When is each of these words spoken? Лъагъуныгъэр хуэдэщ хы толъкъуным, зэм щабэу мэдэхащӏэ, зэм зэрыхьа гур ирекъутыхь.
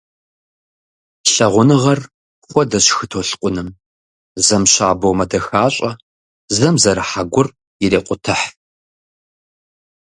Лъагъуныгъэр 1.33 1.99
хуэдэщ 2.49 2.87
хы 2.95 3.05
толъкъуным, 3.11 3.69
зэм 4.45 4.63
щабэу 4.71 5.13
мэдэхащӏэ, 5.17 5.91
зэм 6.55 6.75
зэрыхьа 6.81 7.23
гур 7.31 7.47
ирекъутыхь. 7.83 8.45